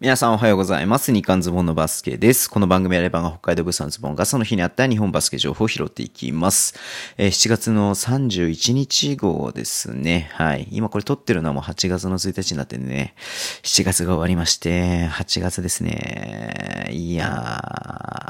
[0.00, 1.12] 皆さんおはようございます。
[1.12, 2.48] 日刊ズボンのバスケです。
[2.48, 6.78] この番組はレバンが北海道物産ズボンがその日にあった日本バスケ情報を拾っていきます。
[7.16, 10.30] えー7月の31日号ですね。
[10.34, 10.68] はい。
[10.70, 13.16] 今これ撮ってるのはもう8月の1日になってね、
[13.64, 16.90] 7月が終わりまして、8月ですね。
[16.92, 17.60] いや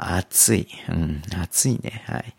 [0.09, 0.67] ー、暑い。
[0.89, 2.03] うん、暑いね。
[2.07, 2.33] はい。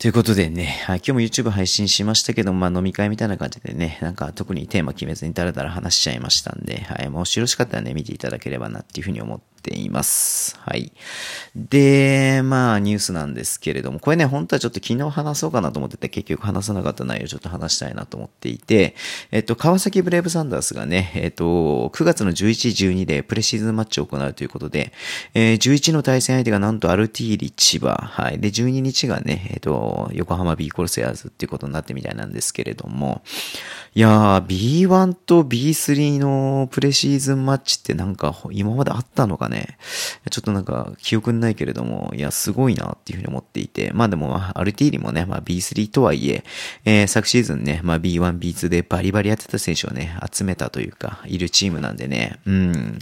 [0.00, 10.58] ということでね、今日も YouTube 配信しましたけど、まあ飲み会みたいな感じでね、なんか特にテーマ決めずにだらだら話しちゃいましたんで、はい、もしよろしかったらね、見ていただければなっていうふうに思っています。
[10.60, 10.92] はい。
[11.56, 18.94] で、まあニュースなんですけれども、これね、本当はちょっと昨日話そうかなと思ってて、結局話さなかった内容ちょっと話したいなと思っていて、
[19.30, 24.92] えっと、川崎ブレイブサンダースがね、えっと、9月の11、12でプレシーズンマッチを行うということで、
[25.34, 28.40] えー11の対戦相手がなんとアルティーリ千葉、はい。
[28.40, 33.22] で、12日がね、えっと、横浜ビーコルセアーズっていうことになってみたいなんですけれども、
[33.94, 39.76] いやー、B1 と B3 のプレシーズンマッチってなんか今まであったのかね。
[40.30, 46.44] ちょっとなんか記憶にないけれども、いや、すごいなっていうふうに思っていて、まあでも、アルティーリもね、まあ B3 とはいえ、
[46.84, 52.98] えー昨シーズンね、まあ B1、B2 でバリバリやってた選手をね、集めたというか、いるチームなんでね、うん。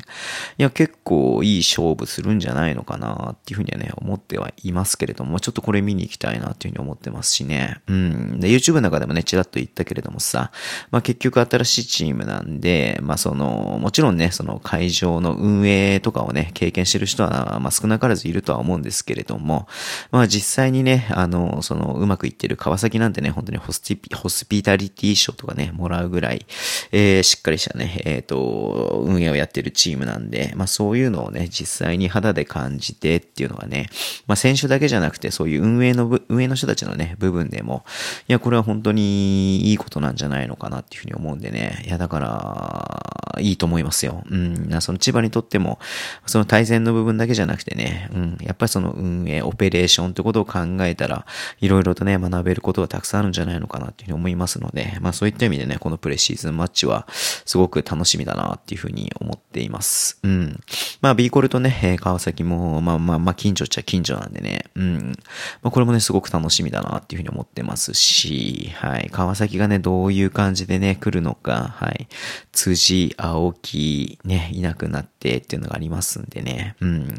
[0.58, 7.80] いや、結構いい勝負するんじゃないのかなっていうふうにはね、思ってはいますけれども、ちょっとこれ見に行きたいなっていうふうに思ってますしね。
[7.86, 8.40] うん。
[8.40, 10.50] で、YouTube の中でもね、ちらっと言ったけれどもさ、
[10.90, 19.68] まあ結局新しいチームなんで、まあその、もちろんね、その会場の運営とかをね、経験してる人は、まあ少なからずいるとは思うんですけれども、
[20.10, 26.46] まあ実際にね、あの、その、うまくいってる川崎なんてね、本当にホスティピ、ホスピタリティ賞とかね、もらうぐらい、
[26.92, 33.88] えー、しっかりしたね、えっ、と、運営をやってるチームなんで、まあそういうのをね、実際に肌で感じてっていうのがね、
[34.26, 37.84] まあ選手だけじゃなくて、そういう運営の、運営の人たちのね、部分でも、
[38.28, 44.22] いや、これは本当にいいことなんじゃないのかなっていうふうに思うんでね、いや、だから、いいと思いますよ。
[44.30, 45.78] うん、なその千葉にとっても、
[46.26, 51.26] その対戦の部部分だけじゃなくてね、うん、やっぱりその運営、オペレーションってことを考えたら、
[51.60, 60.18] いろいろとね、学べることがたくさんあるんじゃないのかなっていうふうに思いますので、まあそういった意味でね、このプレシーズンマッチは、すごく楽しみだなっていうふうに思っています。
[60.22, 60.60] うん。
[61.00, 65.18] まあ B コルとね、え川崎も、まあまあまあ近所っちゃ近所なんでね、うん。
[65.62, 69.08] まあこれもね、すごく楽しみだなっていうふうに思ってますし、はい。
[69.10, 72.08] 川崎がね、どういう感じでね、来るのか、はい。
[72.52, 76.87] 辻、青木、ね、いなくなってっていうのがありますんでね、うん。
[76.88, 77.14] ま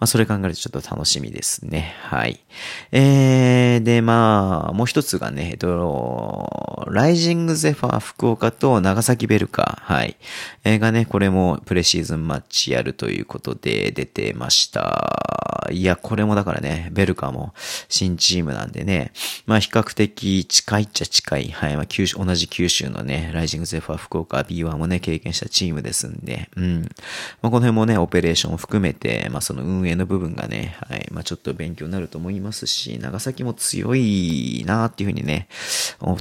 [0.00, 1.94] あそれ考えるとちょっと楽しみですね。
[2.02, 2.40] はい。
[2.92, 10.16] えー、で、まあ、もう一つがね、えっと、ライジングゼファー福岡と長崎ベルカ、はい。
[10.62, 15.68] えーがね、これもプレシーズンマッチやるということで出てました。
[15.70, 17.54] いや、これもだからね、ベルカも
[17.88, 19.12] 新チームなんでね、
[19.46, 26.82] まあ比較的近いっちゃ近い、はい、まあ九州、同じ九州のね、ライジングゼファー福岡 B1 もね、経験したチームですんで、うん。
[27.40, 35.46] まあこの辺もね、オペレーションを含めて、でまあその運営の部分がね、はい、まあちょっと勉強になると思いますし、長崎も強いなっていうふうにね、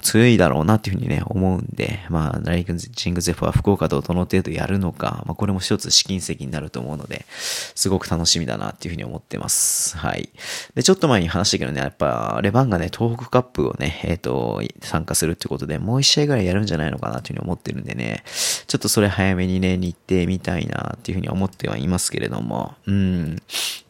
[0.02, 9.98] 強いだろうなっていうふうにね、思うんで、まあ、ライジングゼファー福岡とどの程度やるのか、まあこれも一つ試金石になると思うので、すごく楽しみだなっていうふうに思ってます。
[9.98, 10.30] はい。
[10.76, 18.26] で、ちょっと前に話したけどね、やっぱ、レバンがね、東北カップをね、えっ、と、参加するってことで、もう一試合ぐらいやるんじゃないのかなっていうふうに思ってるんでね、
[18.68, 23.42] ちょっとそれ早めにね、日程見たいなっていうふうに思ってはいますけれども、うん。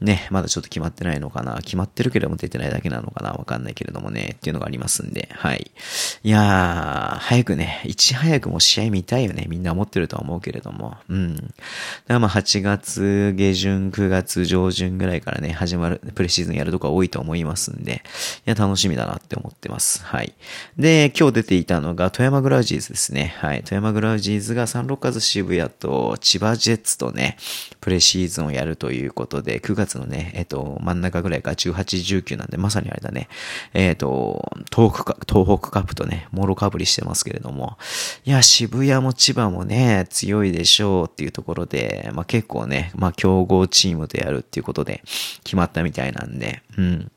[0.02, 1.56] ね、まだちょっと決まってないのかな。
[1.64, 3.32] 決まってるけども出てないだけなのかな。
[3.32, 5.72] わかんないけれどもね、っていうのがありますんで、はい。
[6.24, 9.46] いやー、早くね、いち早くも試合見たいよね。
[9.48, 11.36] みんな思ってるとは思うけれども、うん。
[11.36, 11.48] だか
[12.08, 18.04] らまあ8月下旬、9月上旬ぐらいからね、始まる、プレシーズンやるとこ多いと思いますんで、
[18.46, 20.04] いや、楽しみだなって思ってます。
[20.04, 20.34] はい。
[20.78, 23.36] で、今日出ていたのが、富山グラウジーズですね。
[23.38, 23.64] はい。
[23.64, 27.38] 富山グラウジーズがサンロッカーズ渋谷と千葉ジェッツとね、
[27.80, 31.74] プレシーズンをやるということで、9月のね、えっと、真ん中ぐらいが18、
[32.22, 33.30] 19なんで、まさにあれだね、
[33.74, 37.78] えっと、東北か、東北カップとね、もろかぶりしてますけれども、
[38.26, 45.02] いや、渋谷も千葉もね、強いでしょうっていうところで、まあ結構ね、まあ強豪チームでやるっていうことで
[45.44, 47.12] 決まったみたいなんで、うん。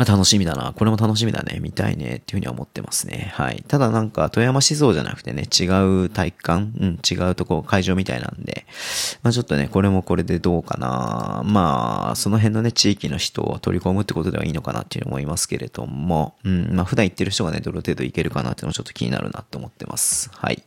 [0.00, 0.72] まあ楽しみだな。
[0.72, 1.60] これも楽しみだね。
[1.60, 2.04] 見たいね。
[2.04, 3.32] っていうふうには思ってますね。
[3.34, 3.62] はい。
[3.68, 5.64] ただなんか、富山市像じゃなくてね、違
[6.04, 6.72] う体育館？
[6.80, 8.64] うん、違うとこ、会場みたいなんで、
[9.22, 11.42] まあちょっとね、これもこれでどうかな。
[11.44, 20.30] まあ、その辺のね、地域の人を取り込むってことではいいのかなっていう思いますけれども、うん、まあ普段行ってる人がね、どの程度行けるかなっていうのもちょっと気になるなと思ってます。
[20.32, 20.62] はい。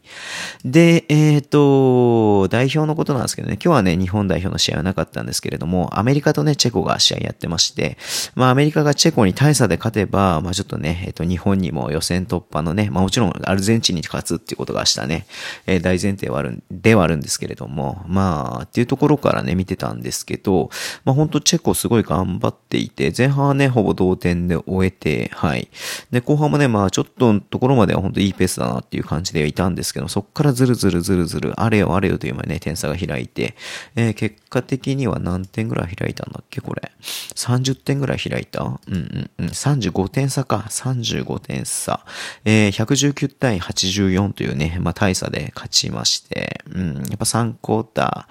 [0.63, 7.97] で、えっ、と、代表のことなんですけどね、今日はね、日本代表の試合はなかったんですけれども、アメリカとね、チェコが試合やってまして、
[8.35, 15.25] まあアメリカカがチェコに大差で勝てば、まあちょっとね、えっと、日本にも予選突破のね、まあもちろんアルゼンチンに勝つっていうことが明日ね、
[15.65, 20.69] えー、大前提はある、ではあるんですけれども、まあ、っていうところからね、見てたんですけど、
[21.05, 25.69] まあ本当チェコすごい頑張っていて、前半はね、ほぼ同点で終えて、はい。
[26.11, 33.55] で、後半もね、まあちょっとのところまでは本当いいペースだなっていう感じではいたんですけど、そっからずるずるずるずる、あれよあれよという間にね、点差が開いて、
[33.95, 36.91] えー、結果的には何点ぐらい開いたんだっけこれ。
[37.35, 38.63] 30点ぐらい開いた？
[38.63, 39.45] うんうんうん。
[39.47, 40.65] 35点差か。
[40.69, 42.05] 35点差。
[42.45, 48.27] えー、119対84というね、まあ大差で勝ちまして、うん、やっぱ3クォータ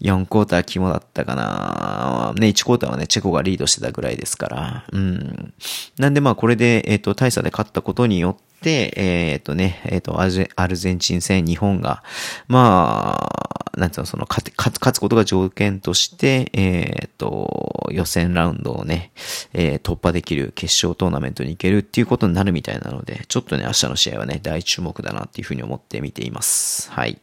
[0.00, 2.34] ー、4クォーター肝だったかな。
[2.36, 5.54] ね、1クォーターはね、チェコがリードしてたぐらいですから、うん。
[5.98, 12.02] なんでまあこれで、えっ、ー、と、大差で勝ったことによって、えっ、ー、とね、えっ、ー、と、アルゼンチン戦、日本が、
[12.46, 19.10] まあ、なんつうの、その、勝勝つことが条件として、えっ、と、予選ラウンドをね、
[19.52, 26.90] え突破できる決勝トーナメントに行けるっていうことになるみたいなので、ちょっとね、明日の試合はね、大注目だなっていうふうに思って見ています。
[26.92, 27.12] はい。
[27.12, 27.16] い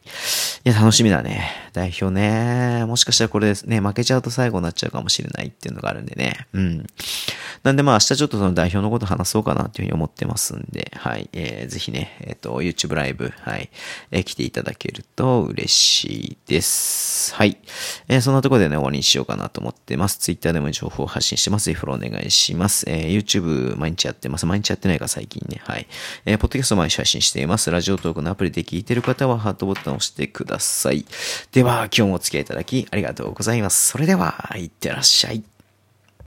[0.64, 1.67] や、楽しみだね。
[1.78, 6.48] 代表ね、もしかしたらこれですね、負けちゃうと最後になっちゃうかもしれないっていうのがあるんでね。
[6.52, 6.86] うん。
[7.62, 11.28] なんでまあ明日ちょっとその代表のこと話そうかなっていうふうに思ってますんで、はい。
[11.32, 13.70] えー、ぜひね、えっ、ー、と、YouTube ライブ、はい、
[14.10, 17.32] えー、来ていただけると嬉しいです。
[17.34, 17.58] はい。
[18.08, 20.18] えー、そんなところでね、終わりにしようかなと思ってます。
[20.18, 21.66] Twitter でも情報を発信してます。
[21.66, 22.84] ぜひフォローお願いします。
[22.88, 24.46] えー、YouTube 毎日やってます。
[24.46, 25.60] 毎日やってないか最近ね。
[25.64, 25.86] はい。
[26.24, 27.70] えー、ポッドキャスト毎日配信しています。
[27.70, 31.04] ラジオトークのアプリで聞いてる方はハートボタンを押してください。
[31.52, 33.88] では、今日もお付き合いいただきありがとうございます。
[33.88, 35.42] それでは、いってらっしゃい。